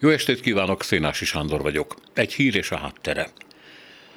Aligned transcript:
Jó 0.00 0.08
estét 0.08 0.40
kívánok, 0.40 0.82
Szénási 0.82 1.24
Sándor 1.24 1.62
vagyok. 1.62 1.94
Egy 2.14 2.32
hír 2.32 2.56
és 2.56 2.70
a 2.70 2.76
háttere. 2.76 3.28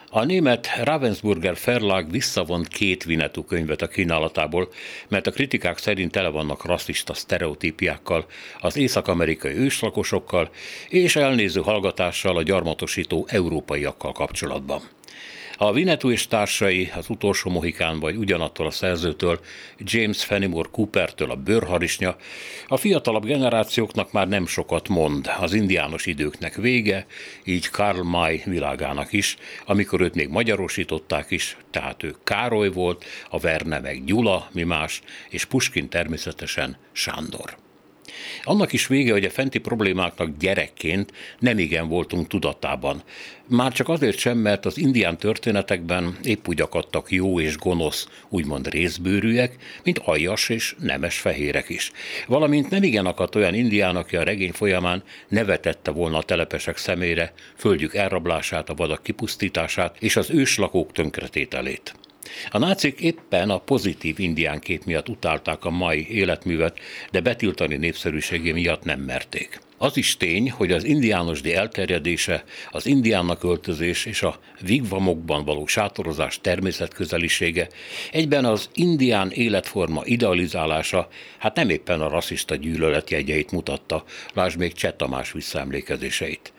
A 0.09 0.24
német 0.24 0.70
Ravensburger 0.83 1.58
Verlag 1.66 2.12
visszavont 2.12 2.67
két 2.67 3.04
Vinetú 3.04 3.44
könyvet 3.44 3.81
a 3.81 3.88
kínálatából, 3.88 4.71
mert 5.07 5.28
a 5.28 5.31
kritikák 5.31 5.78
szerint 5.78 6.12
tele 6.12 6.29
vannak 6.29 6.65
rasszista 6.65 7.13
sztereotípiákkal, 7.13 8.26
az 8.60 8.78
észak-amerikai 8.78 9.55
őslakosokkal 9.55 10.50
és 10.89 11.15
elnéző 11.15 11.62
hallgatással 11.62 12.38
a 12.38 12.43
gyarmatosító 12.43 13.25
európaiakkal 13.30 14.11
kapcsolatban. 14.11 14.82
A 15.62 15.73
Vinetú 15.73 16.12
és 16.12 16.28
társai 16.28 16.92
az 16.96 17.10
utolsó 17.10 17.50
mohikán 17.50 18.00
vagy 18.00 18.16
ugyanattól 18.16 18.66
a 18.66 18.71
szerzőtől, 18.71 19.39
James 19.78 20.24
Fenimore 20.24 20.70
Coopertől 20.71 21.32
a 21.32 21.36
bőrharisnya, 21.36 22.16
a 22.68 22.78
fiatalabb 22.78 23.25
generációknak 23.25 24.11
már 24.11 24.28
nem 24.28 24.48
sokat 24.48 24.88
mond, 24.88 25.30
az 25.39 25.54
indiános 25.54 26.06
időknek 26.06 26.56
vége, 26.56 27.06
így 27.43 27.70
Karl 27.70 28.02
May 28.02 28.42
világának 28.46 29.14
is, 29.14 29.38
amikor 29.66 30.02
őt 30.02 30.16
még 30.16 30.30
magyarosították 30.30 31.32
is, 31.32 31.57
tehát 31.71 32.03
ő 32.03 32.16
Károly 32.23 32.69
volt, 32.69 33.05
a 33.30 33.39
Verne 33.39 33.80
meg 33.80 34.03
Gyula, 34.05 34.50
mi 34.52 34.64
más, 34.64 35.02
és 35.30 35.45
Puskin 35.45 35.89
természetesen 35.89 36.78
Sándor. 36.91 37.69
Annak 38.44 38.73
is 38.73 38.88
vége, 38.88 39.11
hogy 39.11 39.23
a 39.23 39.30
fenti 39.30 39.59
problémáknak 39.59 40.38
gyerekként 40.39 41.11
nem 41.39 41.59
igen 41.59 41.88
voltunk 41.88 42.28
tudatában. 42.28 43.03
Már 43.47 43.72
csak 43.72 43.89
azért 43.89 44.17
sem, 44.17 44.38
mert 44.38 44.66
az 44.66 44.78
indián 44.78 45.17
történetekben 45.17 46.17
épp 46.23 46.47
úgy 46.47 46.61
akadtak 46.61 47.11
jó 47.11 47.39
és 47.39 47.58
gonosz, 47.58 48.08
úgymond 48.30 48.67
részbőrűek, 48.70 49.56
mint 49.83 49.97
aljas 49.97 50.50
és 50.50 50.75
nemes 50.80 51.20
fehérek 51.20 51.70
is. 51.70 51.92
Valamint 52.28 52.70
nem 52.70 52.83
igen 52.83 53.06
akadt 53.06 53.36
olyan 53.36 53.53
indián, 53.53 53.95
aki 53.95 54.16
a 54.16 54.23
regény 54.23 54.52
folyamán 54.52 55.03
nevetette 55.28 55.92
volna 55.92 56.17
a 56.17 56.23
telepesek 56.23 56.78
szemére, 56.78 57.33
földjük 57.56 57.95
elrablását, 57.95 58.69
a 58.69 58.73
vadak 58.73 59.03
kipusztítását 59.03 59.95
és 60.00 60.16
az 60.16 60.30
őslakók 60.30 60.91
tönkretételét. 60.91 61.94
A 62.52 62.58
nácik 62.58 63.00
éppen 63.00 63.50
a 63.50 63.58
pozitív 63.58 64.20
indián 64.20 64.59
kép 64.59 64.84
miatt 64.84 65.09
utálták 65.09 65.66
a 65.66 65.70
mai 65.70 66.08
életművet, 66.09 66.80
de 67.12 67.22
betiltani 67.22 67.75
népszerűségé 67.75 68.52
miatt 68.52 68.84
nem 68.84 69.00
merték. 69.00 69.59
Az 69.81 69.98
is 69.98 70.17
tény, 70.17 70.52
hogy 70.52 70.72
az 70.72 70.84
indiánosdi 70.84 71.53
elterjedése, 71.53 72.44
az 72.70 72.86
indiánnak 72.86 73.44
öltözés 73.44 74.06
és 74.06 74.22
a 74.22 74.40
vigvamokban 74.62 75.45
való 75.45 75.66
sátorozás 75.66 76.42
természetközelisége, 76.42 77.67
egyben 78.12 78.45
az 78.45 78.70
indián 78.73 79.31
életforma 79.31 80.02
idealizálása, 80.06 81.08
hát 81.38 81.56
nem 81.56 81.70
éppen 81.70 82.02
a 82.02 82.09
rasszista 82.09 82.56
gyűlöletjegyeit 82.56 83.52
mutatta, 83.52 84.03
lásd 84.34 84.58
még 84.58 84.73
Cseh 84.73 84.94
Tamás 84.97 85.31
visszaemlékezéseit. 85.31 86.53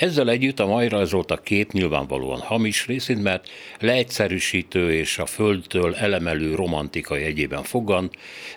Ezzel 0.00 0.30
együtt 0.30 0.60
a 0.60 0.66
mai 0.66 0.88
rajzolt 0.88 1.30
a 1.30 1.36
kép 1.36 1.72
nyilvánvalóan 1.72 2.40
hamis 2.40 2.86
részint, 2.86 3.22
mert 3.22 3.48
leegyszerűsítő 3.78 4.92
és 4.92 5.18
a 5.18 5.26
földtől 5.26 5.94
elemelő 5.94 6.54
romantika 6.54 7.16
jegyében 7.16 7.62
fogan, 7.62 8.10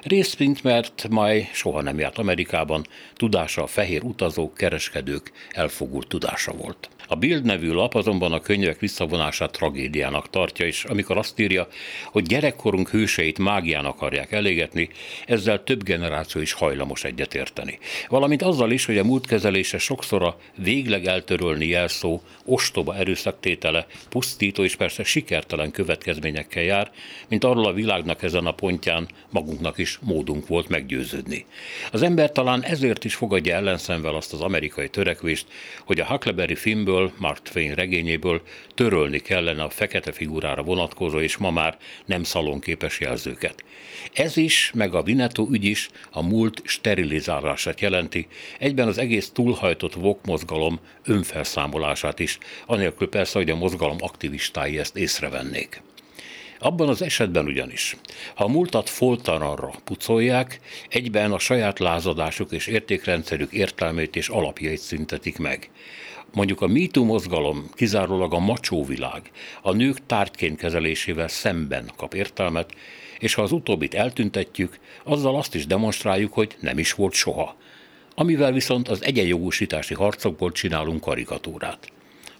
részint 0.03 0.63
mert 0.63 1.07
Maj 1.09 1.49
soha 1.53 1.81
nem 1.81 1.99
járt 1.99 2.17
Amerikában, 2.17 2.85
tudása 3.15 3.63
a 3.63 3.67
fehér 3.67 4.03
utazók, 4.03 4.53
kereskedők 4.53 5.31
elfogult 5.49 6.07
tudása 6.07 6.51
volt. 6.51 6.89
A 7.07 7.15
Bild 7.15 7.45
nevű 7.45 7.71
lap 7.71 7.95
azonban 7.95 8.31
a 8.31 8.39
könyvek 8.39 8.79
visszavonását 8.79 9.51
tragédiának 9.51 10.29
tartja, 10.29 10.65
és 10.65 10.83
amikor 10.83 11.17
azt 11.17 11.39
írja, 11.39 11.67
hogy 12.05 12.23
gyerekkorunk 12.23 12.89
hőseit 12.89 13.39
mágián 13.39 13.85
akarják 13.85 14.31
elégetni, 14.31 14.89
ezzel 15.25 15.63
több 15.63 15.83
generáció 15.83 16.41
is 16.41 16.53
hajlamos 16.53 17.03
egyetérteni. 17.03 17.79
Valamint 18.09 18.41
azzal 18.41 18.71
is, 18.71 18.85
hogy 18.85 18.97
a 18.97 19.03
múlt 19.03 19.27
kezelése 19.27 19.77
sokszor 19.77 20.23
a 20.23 20.37
végleg 20.55 21.05
eltörölni 21.33 21.67
jelszó, 21.67 22.21
ostoba 22.45 22.95
erőszaktétele, 22.95 23.85
pusztító 24.09 24.63
és 24.63 24.75
persze 24.75 25.03
sikertelen 25.03 25.71
következményekkel 25.71 26.63
jár, 26.63 26.91
mint 27.27 27.43
arról 27.43 27.65
a 27.65 27.73
világnak 27.73 28.23
ezen 28.23 28.45
a 28.45 28.51
pontján 28.51 29.07
magunknak 29.29 29.77
is 29.77 29.99
módunk 30.01 30.47
volt 30.47 30.67
meggyőződni. 30.67 31.45
Az 31.91 32.01
ember 32.01 32.31
talán 32.31 32.63
ezért 32.63 33.03
is 33.03 33.15
fogadja 33.15 33.55
ellenszemvel 33.55 34.15
azt 34.15 34.33
az 34.33 34.41
amerikai 34.41 34.89
törekvést, 34.89 35.45
hogy 35.85 35.99
a 35.99 36.05
Huckleberry 36.05 36.55
filmből 36.55 37.11
Mark 37.17 37.41
Twain 37.41 37.73
regényéből 37.73 38.41
törölni 38.75 39.19
kellene 39.19 39.63
a 39.63 39.69
fekete 39.69 40.11
figurára 40.11 40.63
vonatkozó 40.63 41.19
és 41.19 41.37
ma 41.37 41.51
már 41.51 41.77
nem 42.05 42.23
szalonképes 42.23 42.99
jelzőket. 42.99 43.63
Ez 44.13 44.37
is, 44.37 44.71
meg 44.73 44.93
a 44.93 45.03
Vinetó 45.03 45.47
ügy 45.51 45.65
is 45.65 45.89
a 46.11 46.21
múlt 46.21 46.61
sterilizálását 46.65 47.81
jelenti, 47.81 48.27
egyben 48.59 48.87
az 48.87 48.97
egész 48.97 49.29
túlhajtott 49.29 49.93
vok 49.93 50.25
mozgalom 50.25 50.79
önfelszámolását 51.23 52.19
is, 52.19 52.37
anélkül 52.65 53.09
persze, 53.09 53.37
hogy 53.37 53.49
a 53.49 53.55
mozgalom 53.55 53.97
aktivistái 53.99 54.79
ezt 54.79 54.97
észrevennék. 54.97 55.81
Abban 56.59 56.89
az 56.89 57.01
esetben 57.01 57.45
ugyanis, 57.45 57.97
ha 58.35 58.43
a 58.43 58.47
múltat 58.47 58.89
foltaranra 58.89 59.73
pucolják, 59.83 60.59
egyben 60.89 61.31
a 61.31 61.39
saját 61.39 61.79
lázadásuk 61.79 62.51
és 62.51 62.67
értékrendszerük 62.67 63.51
értelmét 63.51 64.15
és 64.15 64.29
alapjait 64.29 64.79
szüntetik 64.79 65.37
meg. 65.37 65.69
Mondjuk 66.33 66.61
a 66.61 66.67
MeToo 66.67 67.03
mozgalom 67.03 67.69
kizárólag 67.73 68.33
a 68.33 68.39
macsó 68.39 68.85
világ, 68.85 69.31
a 69.61 69.73
nők 69.73 70.05
tárgyként 70.05 70.57
kezelésével 70.57 71.27
szemben 71.27 71.91
kap 71.97 72.13
értelmet, 72.13 72.73
és 73.19 73.33
ha 73.33 73.41
az 73.41 73.51
utóbbit 73.51 73.93
eltüntetjük, 73.93 74.79
azzal 75.03 75.35
azt 75.35 75.55
is 75.55 75.65
demonstráljuk, 75.65 76.33
hogy 76.33 76.55
nem 76.59 76.77
is 76.77 76.93
volt 76.93 77.13
soha. 77.13 77.55
Amivel 78.15 78.51
viszont 78.51 78.87
az 78.87 79.03
egyenjogúsítási 79.03 79.93
harcokból 79.93 80.51
csinálunk 80.51 81.01
karikatúrát. 81.01 81.91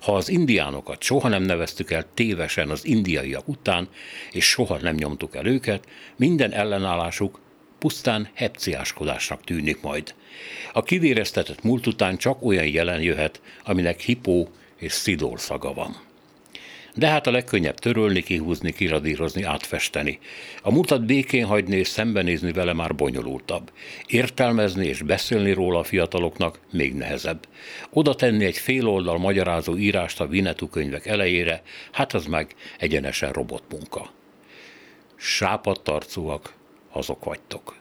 Ha 0.02 0.16
az 0.16 0.30
indiánokat 0.30 1.02
soha 1.02 1.28
nem 1.28 1.44
neveztük 1.44 1.92
el 1.92 2.06
tévesen 2.14 2.70
az 2.70 2.86
indiaiak 2.86 3.48
után, 3.48 3.88
és 4.32 4.46
soha 4.46 4.78
nem 4.82 4.96
nyomtuk 4.96 5.36
el 5.36 5.46
őket, 5.46 5.86
minden 6.16 6.52
ellenállásuk 6.52 7.40
pusztán 7.80 8.30
hepciáskodásnak 8.34 9.44
tűnik 9.44 9.82
majd. 9.82 10.16
A 10.74 10.84
kivéreztetett 10.84 11.64
múlt 11.64 11.88
után 11.88 12.18
csak 12.18 12.46
olyan 12.46 12.68
jelen 12.68 13.02
jöhet, 13.02 13.42
aminek 13.64 14.00
hipó 14.00 14.50
és 14.78 14.92
szidor 14.92 15.40
szaga 15.40 15.74
van. 15.74 15.96
De 16.96 17.08
hát 17.08 17.28
a 17.28 17.32
legkönnyebb 17.32 17.80
törölni, 17.80 18.22
kihúzni, 18.22 18.72
kiradírozni, 18.72 19.44
átfesteni. 19.44 20.20
A 20.62 20.72
múltat 20.72 21.06
békén 21.06 21.46
hagyni 21.46 21.76
és 21.76 21.88
szembenézni 21.88 22.52
vele 22.52 22.74
már 22.74 22.96
bonyolultabb. 22.96 23.72
Értelmezni 24.08 24.88
és 24.88 25.02
beszélni 25.02 25.52
róla 25.52 25.80
a 25.80 25.84
fiataloknak 25.84 26.60
még 26.72 26.94
nehezebb. 26.94 27.48
Oda 27.90 28.16
tenni 28.16 28.46
egy 28.46 28.58
fél 28.58 28.88
oldal 28.88 29.18
magyarázó 29.18 29.78
írást 29.78 30.20
a 30.20 30.28
Vinetú 30.28 30.68
könyvek 30.68 31.06
elejére, 31.06 31.62
hát 31.92 32.14
az 32.14 32.26
meg 32.26 32.56
egyenesen 32.80 33.32
robotmunka. 33.32 34.10
Sápadtarcúak, 35.16 36.54
azok 36.92 37.24
vagytok. 37.24 37.76